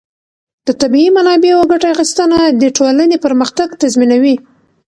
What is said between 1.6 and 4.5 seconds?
ګټه اخیستنه د ټولنې پرمختګ تضمینوي.